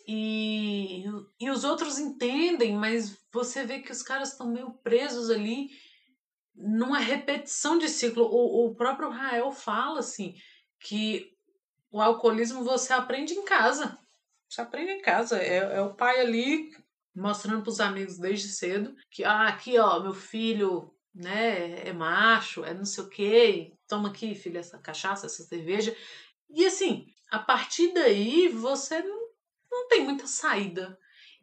[0.07, 1.05] E,
[1.41, 5.71] e os outros entendem, mas você vê que os caras estão meio presos ali
[6.55, 8.25] numa repetição de ciclo.
[8.25, 10.35] O, o próprio Rael fala, assim,
[10.81, 11.33] que
[11.91, 13.99] o alcoolismo você aprende em casa.
[14.53, 15.39] Você aprende em casa.
[15.39, 16.77] É, é o pai ali
[17.15, 22.63] mostrando para os amigos desde cedo que, ah, aqui, ó, meu filho, né, é macho,
[22.63, 25.97] é não sei o quê, toma aqui, filho, essa cachaça, essa cerveja.
[26.51, 29.31] E assim, a partir daí você não,
[29.71, 30.99] não tem muita saída.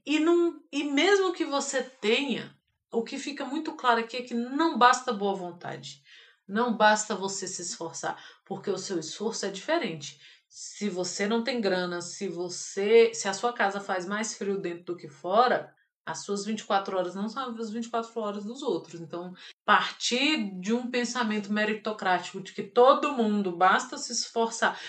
[0.05, 2.55] E, não, e mesmo que você tenha,
[2.91, 6.03] o que fica muito claro aqui é que não basta boa vontade.
[6.47, 11.61] Não basta você se esforçar, porque o seu esforço é diferente se você não tem
[11.61, 15.73] grana, se você, se a sua casa faz mais frio dentro do que fora,
[16.05, 18.99] as suas 24 horas não são as 24 horas dos outros.
[18.99, 24.79] Então, partir de um pensamento meritocrático de que todo mundo basta se esforçar,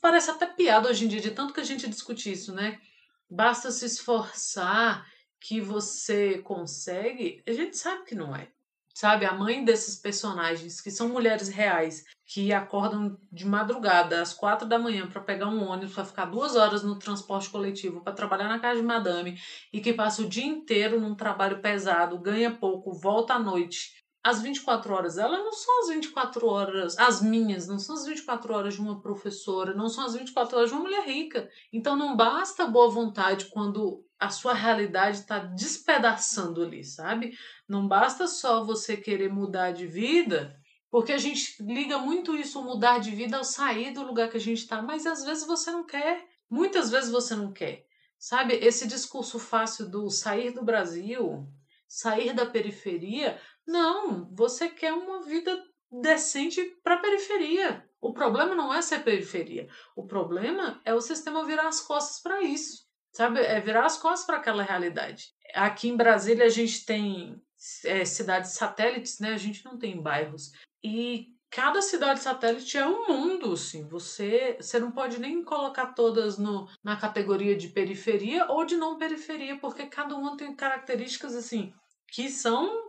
[0.00, 2.80] parece até piada hoje em dia de tanto que a gente discute isso, né?
[3.30, 5.06] Basta se esforçar
[5.40, 8.53] que você consegue, a gente sabe que não é
[8.94, 9.26] sabe?
[9.26, 14.78] A mãe desses personagens, que são mulheres reais, que acordam de madrugada, às quatro da
[14.78, 18.60] manhã, para pegar um ônibus, para ficar duas horas no transporte coletivo, para trabalhar na
[18.60, 19.38] casa de madame,
[19.72, 24.40] e que passa o dia inteiro num trabalho pesado, ganha pouco, volta à noite, as
[24.40, 28.74] 24 horas dela não são as 24 horas, as minhas, não são as 24 horas
[28.74, 31.46] de uma professora, não são as 24 horas de uma mulher rica.
[31.70, 37.36] Então não basta boa vontade quando a sua realidade está despedaçando ali, sabe?
[37.68, 40.56] Não basta só você querer mudar de vida,
[40.90, 44.40] porque a gente liga muito isso, mudar de vida, ao sair do lugar que a
[44.40, 46.24] gente está, mas às vezes você não quer.
[46.48, 47.84] Muitas vezes você não quer.
[48.18, 51.46] Sabe, esse discurso fácil do sair do Brasil,
[51.86, 57.88] sair da periferia, não, você quer uma vida decente para a periferia.
[58.00, 59.68] O problema não é ser periferia.
[59.96, 62.83] O problema é o sistema virar as costas para isso.
[63.14, 63.40] Sabe?
[63.40, 65.32] É virar as costas para aquela realidade.
[65.54, 67.40] Aqui em Brasília a gente tem
[67.84, 69.32] é, cidades satélites, né?
[69.32, 70.52] A gente não tem bairros.
[70.82, 73.86] E cada cidade satélite é um mundo, assim.
[73.86, 78.98] Você, você não pode nem colocar todas no, na categoria de periferia ou de não
[78.98, 81.72] periferia, porque cada uma tem características, assim,
[82.08, 82.82] que são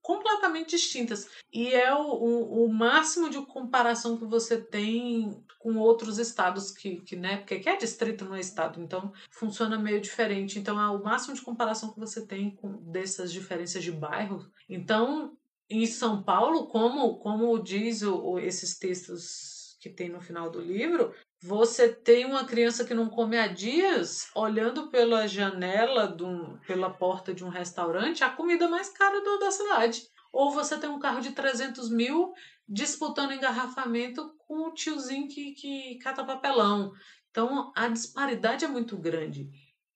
[0.00, 1.28] completamente distintas.
[1.52, 7.00] E é o, o, o, máximo de comparação que você tem com outros estados que,
[7.00, 7.38] que né?
[7.38, 10.60] Porque é distrito, não é estado, então funciona meio diferente.
[10.60, 14.48] Então é o máximo de comparação que você tem com dessas diferenças de bairro.
[14.68, 15.36] Então,
[15.68, 21.12] em São Paulo, como, como diz o, esses textos que tem no final do livro,
[21.42, 27.34] você tem uma criança que não come há dias, olhando pela janela, um, pela porta
[27.34, 30.06] de um restaurante, a comida mais cara do, da cidade.
[30.32, 32.32] Ou você tem um carro de 300 mil
[32.68, 36.92] disputando engarrafamento com o tiozinho que, que cata papelão.
[37.30, 39.50] Então, a disparidade é muito grande.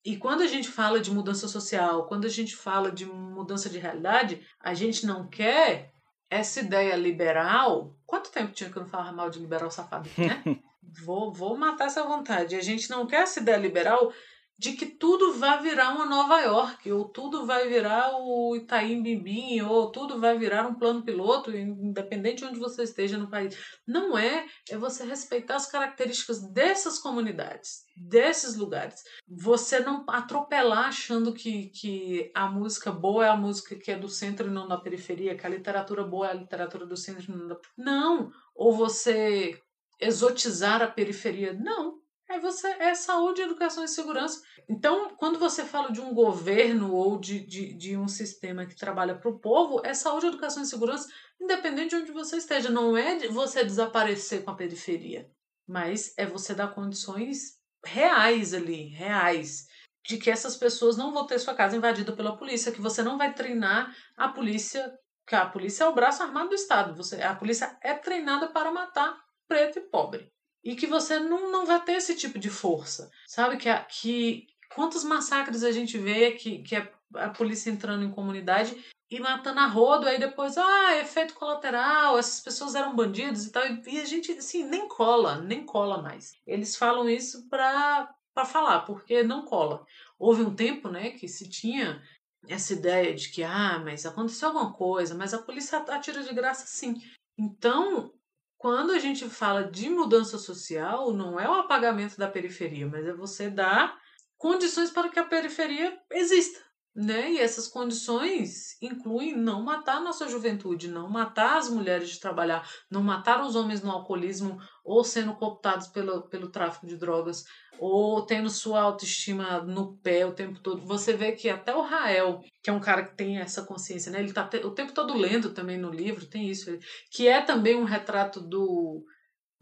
[0.04, 3.78] E quando a gente fala de mudança social, quando a gente fala de mudança de
[3.78, 5.92] realidade, a gente não quer
[6.30, 7.96] essa ideia liberal.
[8.06, 10.42] Quanto tempo tinha que eu não falava mal de liberal safado, né?
[11.04, 12.56] vou, vou matar essa vontade.
[12.56, 14.12] A gente não quer essa ideia liberal
[14.60, 19.62] de que tudo vai virar uma Nova York, ou tudo vai virar o Itaim Bimbim,
[19.62, 23.56] ou tudo vai virar um plano piloto, independente de onde você esteja no país.
[23.88, 29.02] Não é, é você respeitar as características dessas comunidades, desses lugares.
[29.26, 34.10] Você não atropelar achando que, que a música boa é a música que é do
[34.10, 37.34] centro e não da periferia, que a literatura boa é a literatura do centro e
[37.34, 37.56] não da...
[37.78, 38.30] Não!
[38.54, 39.58] Ou você
[39.98, 41.54] exotizar a periferia.
[41.54, 41.99] Não.
[42.30, 44.40] É, você, é saúde, educação e segurança.
[44.68, 49.16] Então, quando você fala de um governo ou de, de, de um sistema que trabalha
[49.16, 51.08] para o povo, é saúde, educação e segurança,
[51.40, 52.70] independente de onde você esteja.
[52.70, 55.28] Não é você desaparecer com a periferia,
[55.66, 59.66] mas é você dar condições reais ali, reais,
[60.06, 63.18] de que essas pessoas não vão ter sua casa invadida pela polícia, que você não
[63.18, 64.88] vai treinar a polícia,
[65.26, 66.94] que a polícia é o braço armado do Estado.
[66.94, 70.29] Você, a polícia é treinada para matar preto e pobre.
[70.70, 73.10] E que você não, não vai ter esse tipo de força.
[73.26, 73.56] Sabe?
[73.56, 78.76] Que, que quantos massacres a gente vê que, que é a polícia entrando em comunidade
[79.10, 83.64] e matando a rodo, aí depois, ah, efeito colateral, essas pessoas eram bandidos e tal.
[83.66, 86.36] E a gente, assim, nem cola, nem cola mais.
[86.46, 89.84] Eles falam isso pra, pra falar, porque não cola.
[90.16, 92.00] Houve um tempo, né, que se tinha
[92.48, 96.64] essa ideia de que, ah, mas aconteceu alguma coisa, mas a polícia atira de graça
[96.68, 96.94] sim.
[97.36, 98.12] Então,
[98.60, 103.12] quando a gente fala de mudança social, não é o apagamento da periferia, mas é
[103.14, 103.98] você dar
[104.36, 106.60] condições para que a periferia exista.
[107.00, 107.32] Né?
[107.32, 113.02] E essas condições incluem não matar nossa juventude, não matar as mulheres de trabalhar, não
[113.02, 117.46] matar os homens no alcoolismo ou sendo cooptados pelo, pelo tráfico de drogas,
[117.78, 120.82] ou tendo sua autoestima no pé o tempo todo.
[120.82, 124.18] Você vê que até o Rael, que é um cara que tem essa consciência, né?
[124.18, 126.78] ele está o tempo todo lendo também no livro, tem isso,
[127.10, 129.02] que é também um retrato do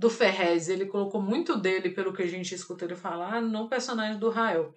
[0.00, 4.16] do Ferrez, ele colocou muito dele, pelo que a gente escuta ele falar, no personagem
[4.16, 4.72] do Rael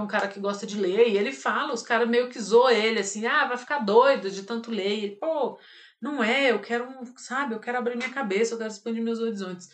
[0.00, 2.70] é um cara que gosta de ler, e ele fala, os caras meio que zoam
[2.70, 5.04] ele, assim, ah, vai ficar doido de tanto ler.
[5.04, 5.58] E pô,
[6.00, 9.70] não é, eu quero, sabe, eu quero abrir minha cabeça, eu quero expandir meus horizontes.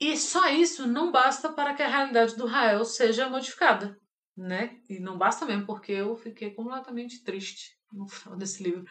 [0.00, 3.98] E só isso não basta para que a realidade do Rael seja modificada,
[4.36, 4.78] né?
[4.88, 8.84] E não basta mesmo, porque eu fiquei completamente triste no final desse livro.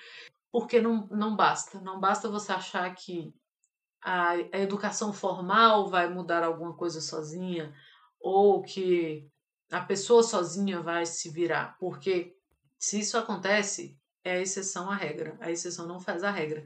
[0.51, 1.79] Porque não, não basta.
[1.81, 3.33] Não basta você achar que
[4.01, 7.73] a, a educação formal vai mudar alguma coisa sozinha,
[8.19, 9.29] ou que
[9.71, 12.35] a pessoa sozinha vai se virar, porque
[12.77, 15.37] se isso acontece, é a exceção à regra.
[15.39, 16.65] A exceção não faz a regra.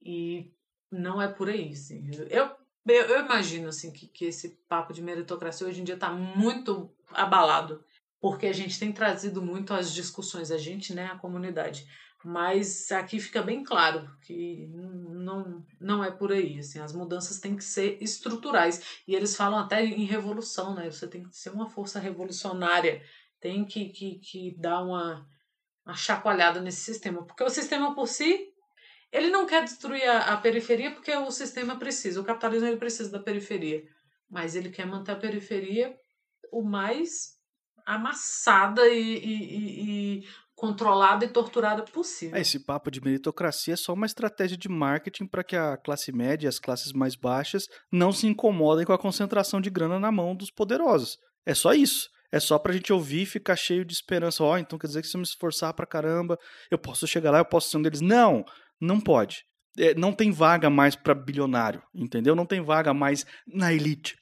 [0.00, 0.52] E
[0.90, 1.72] não é por aí.
[1.72, 2.08] Assim.
[2.30, 6.10] Eu, eu, eu imagino assim, que, que esse papo de meritocracia hoje em dia está
[6.10, 7.84] muito abalado,
[8.20, 11.86] porque a gente tem trazido muito as discussões, a gente, né, a comunidade.
[12.24, 16.58] Mas aqui fica bem claro que não, não é por aí.
[16.58, 19.02] Assim, as mudanças têm que ser estruturais.
[19.06, 20.90] E eles falam até em revolução, né?
[20.90, 23.02] Você tem que ser uma força revolucionária,
[23.40, 25.26] tem que, que, que dar uma,
[25.86, 27.24] uma chacoalhada nesse sistema.
[27.24, 28.52] Porque o sistema por si,
[29.12, 33.10] Ele não quer destruir a, a periferia porque o sistema precisa, o capitalismo ele precisa
[33.10, 33.84] da periferia.
[34.28, 35.96] Mas ele quer manter a periferia
[36.50, 37.38] o mais
[37.86, 40.28] amassada e, e, e,
[40.58, 42.36] controlada e torturada possível.
[42.36, 46.10] É, esse papo de meritocracia é só uma estratégia de marketing para que a classe
[46.10, 50.10] média e as classes mais baixas não se incomodem com a concentração de grana na
[50.10, 51.16] mão dos poderosos.
[51.46, 52.08] É só isso.
[52.32, 54.42] É só pra gente ouvir e ficar cheio de esperança.
[54.42, 56.36] Ó, oh, então quer dizer que se eu me esforçar pra caramba,
[56.70, 58.00] eu posso chegar lá, eu posso ser um deles.
[58.00, 58.44] Não,
[58.80, 59.44] não pode.
[59.78, 62.34] É, não tem vaga mais para bilionário, entendeu?
[62.34, 64.16] Não tem vaga mais na elite.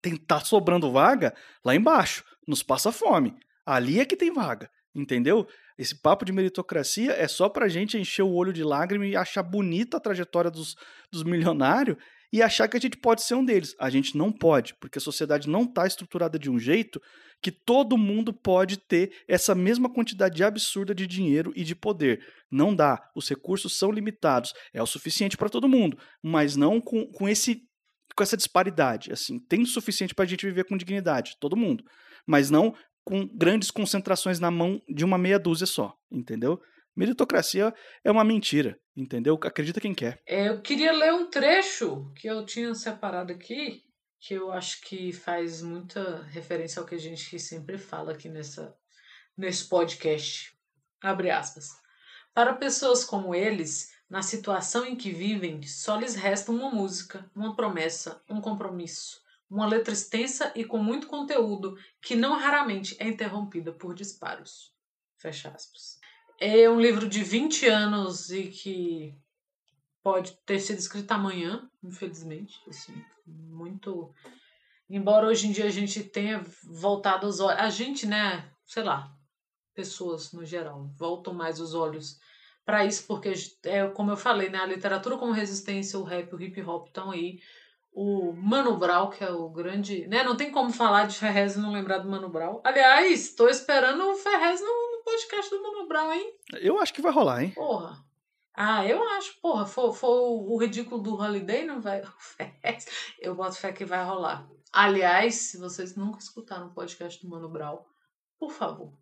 [0.00, 3.34] Tem, tá sobrando vaga lá embaixo, nos passa fome.
[3.64, 5.46] Ali é que tem vaga, entendeu?
[5.78, 9.42] Esse papo de meritocracia é só pra gente encher o olho de lágrima e achar
[9.42, 10.76] bonita a trajetória dos,
[11.10, 11.96] dos milionários
[12.32, 13.74] e achar que a gente pode ser um deles.
[13.78, 17.00] A gente não pode, porque a sociedade não está estruturada de um jeito
[17.42, 22.24] que todo mundo pode ter essa mesma quantidade absurda de dinheiro e de poder.
[22.50, 23.02] Não dá.
[23.14, 24.54] Os recursos são limitados.
[24.72, 27.68] É o suficiente para todo mundo, mas não com, com esse
[28.14, 29.12] com essa disparidade.
[29.12, 31.82] Assim, tem o suficiente para a gente viver com dignidade, todo mundo,
[32.26, 36.60] mas não com grandes concentrações na mão de uma meia dúzia só, entendeu?
[36.94, 39.38] Meritocracia é uma mentira, entendeu?
[39.42, 40.22] Acredita quem quer.
[40.26, 43.82] É, eu queria ler um trecho que eu tinha separado aqui,
[44.20, 48.76] que eu acho que faz muita referência ao que a gente sempre fala aqui nessa,
[49.36, 50.56] nesse podcast.
[51.00, 51.70] Abre aspas.
[52.34, 57.56] Para pessoas como eles, na situação em que vivem, só lhes resta uma música, uma
[57.56, 59.21] promessa, um compromisso,
[59.52, 64.72] uma letra extensa e com muito conteúdo, que não raramente é interrompida por disparos.
[65.18, 66.00] Fecha aspas.
[66.40, 69.14] É um livro de 20 anos e que
[70.02, 72.58] pode ter sido escrito amanhã, infelizmente.
[72.66, 72.94] Assim,
[73.26, 74.14] muito.
[74.88, 77.60] Embora hoje em dia a gente tenha voltado os olhos.
[77.60, 78.50] A gente, né?
[78.66, 79.14] Sei lá,
[79.74, 82.18] pessoas no geral, voltam mais os olhos
[82.64, 83.34] para isso, porque,
[83.64, 84.58] é como eu falei, né?
[84.58, 87.38] A literatura como resistência, o rap, o hip hop estão aí.
[87.92, 90.06] O Mano Brown, que é o grande.
[90.08, 90.24] Né?
[90.24, 92.60] Não tem como falar de Ferrez e não lembrar do Mano Brown.
[92.64, 96.34] Aliás, estou esperando o Ferrez no podcast do Mano Brown, hein?
[96.54, 97.50] Eu acho que vai rolar, hein?
[97.50, 98.02] Porra.
[98.54, 102.02] Ah, eu acho, porra, for, for o ridículo do Holiday, não vai.
[103.18, 104.46] Eu boto fé que vai rolar.
[104.72, 107.78] Aliás, se vocês nunca escutaram o podcast do Mano Brown,
[108.38, 108.92] por favor.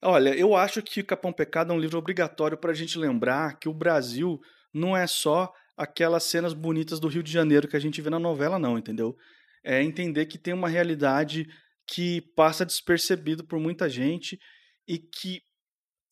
[0.00, 3.68] Olha, eu acho que Capão Pecado é um livro obrigatório para a gente lembrar que
[3.68, 4.40] o Brasil
[4.72, 8.18] não é só aquelas cenas bonitas do Rio de Janeiro que a gente vê na
[8.18, 9.16] novela, não, entendeu?
[9.62, 11.46] É entender que tem uma realidade
[11.86, 14.38] que passa despercebido por muita gente
[14.86, 15.42] e que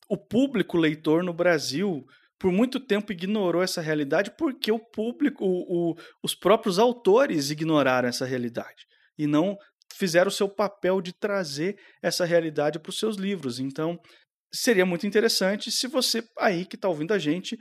[0.08, 2.04] o público leitor no Brasil
[2.38, 8.08] por muito tempo ignorou essa realidade porque o público, o, o, os próprios autores ignoraram
[8.08, 8.84] essa realidade
[9.16, 9.56] e não
[9.94, 13.60] fizeram o seu papel de trazer essa realidade para os seus livros.
[13.60, 13.98] Então,
[14.52, 17.56] seria muito interessante se você aí que está ouvindo a gente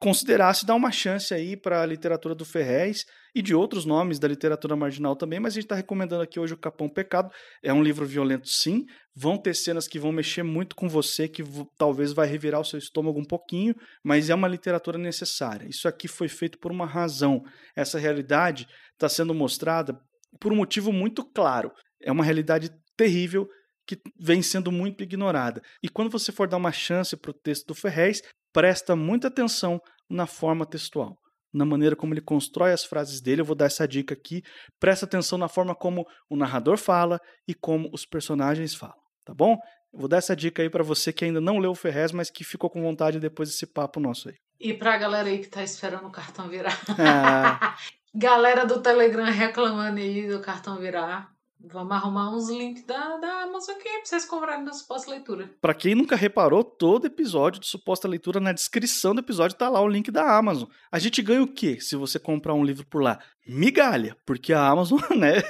[0.00, 4.28] considerasse dar uma chance aí para a literatura do Ferrez e de outros nomes da
[4.28, 7.30] literatura marginal também, mas a gente está recomendando aqui hoje o Capão Pecado.
[7.62, 8.86] É um livro violento, sim.
[9.14, 11.42] Vão ter cenas que vão mexer muito com você, que
[11.76, 15.68] talvez vai revirar o seu estômago um pouquinho, mas é uma literatura necessária.
[15.68, 17.42] Isso aqui foi feito por uma razão.
[17.76, 19.98] Essa realidade está sendo mostrada
[20.40, 21.72] por um motivo muito claro.
[22.00, 23.48] É uma realidade terrível
[23.86, 25.62] que vem sendo muito ignorada.
[25.82, 28.20] E quando você for dar uma chance para o texto do Ferrez,
[28.52, 31.16] presta muita atenção na forma textual,
[31.52, 33.42] na maneira como ele constrói as frases dele.
[33.42, 34.42] Eu vou dar essa dica aqui.
[34.80, 39.56] Presta atenção na forma como o narrador fala e como os personagens falam, tá bom?
[39.92, 42.30] Eu vou dar essa dica aí para você que ainda não leu o Ferrez, mas
[42.30, 44.34] que ficou com vontade depois desse papo nosso aí.
[44.60, 46.78] E para a galera aí que tá esperando o cartão virar.
[46.98, 47.76] Ah.
[48.14, 51.30] galera do Telegram reclamando aí do cartão virar.
[51.60, 55.50] Vamos arrumar uns links da, da Amazon aqui pra vocês comprarem na suposta leitura.
[55.60, 59.80] Pra quem nunca reparou, todo episódio de suposta leitura, na descrição do episódio tá lá
[59.80, 60.68] o link da Amazon.
[60.90, 63.18] A gente ganha o quê se você comprar um livro por lá?
[63.44, 65.42] Migalha, porque a Amazon, né?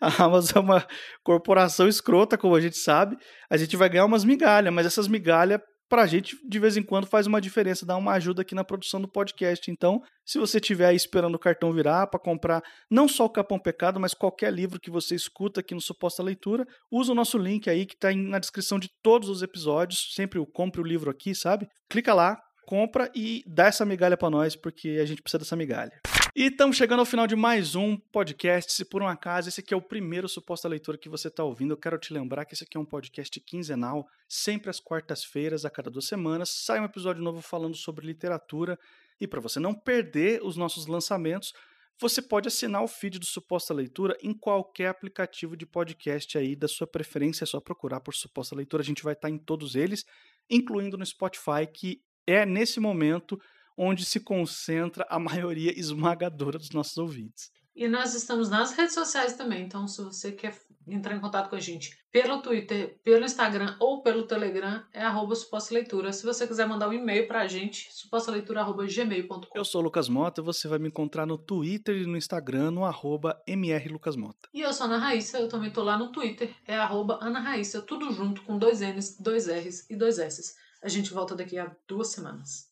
[0.00, 0.86] A Amazon é uma
[1.22, 3.18] corporação escrota, como a gente sabe.
[3.50, 5.60] A gente vai ganhar umas migalhas, mas essas migalhas
[5.92, 8.64] para a gente, de vez em quando, faz uma diferença, dá uma ajuda aqui na
[8.64, 9.70] produção do podcast.
[9.70, 13.58] Então, se você estiver aí esperando o cartão virar para comprar não só o Capão
[13.58, 17.68] Pecado, mas qualquer livro que você escuta aqui no Suposta Leitura, usa o nosso link
[17.68, 20.14] aí que está na descrição de todos os episódios.
[20.14, 21.68] Sempre o compre o livro aqui, sabe?
[21.90, 26.00] Clica lá, compra e dá essa migalha para nós, porque a gente precisa dessa migalha.
[26.34, 28.72] E estamos chegando ao final de mais um podcast.
[28.72, 31.74] Se por um acaso esse aqui é o primeiro suposta leitura que você está ouvindo,
[31.74, 35.70] eu quero te lembrar que esse aqui é um podcast quinzenal, sempre às quartas-feiras, a
[35.70, 38.78] cada duas semanas, sai um episódio novo falando sobre literatura.
[39.20, 41.52] E para você não perder os nossos lançamentos,
[42.00, 46.66] você pode assinar o feed do Suposta Leitura em qualquer aplicativo de podcast aí da
[46.66, 50.06] sua preferência, é só procurar por Suposta Leitura, a gente vai estar em todos eles,
[50.48, 53.38] incluindo no Spotify, que é nesse momento
[53.76, 57.50] onde se concentra a maioria esmagadora dos nossos ouvintes.
[57.74, 60.54] E nós estamos nas redes sociais também, então se você quer
[60.86, 65.34] entrar em contato com a gente pelo Twitter, pelo Instagram ou pelo Telegram, é arroba
[65.70, 66.12] Leitura.
[66.12, 69.46] Se você quiser mandar um e-mail pra gente, supostaleitura.gmail.com.
[69.54, 72.84] Eu sou o Lucas Mota, você vai me encontrar no Twitter e no Instagram, no
[72.84, 74.48] arroba mrlucasmota.
[74.52, 77.40] E eu sou a Ana Raíssa, eu também tô lá no Twitter, é arroba Ana
[77.40, 80.56] Raíssa, tudo junto com dois N's, dois R's e dois S's.
[80.82, 82.71] A gente volta daqui a duas semanas.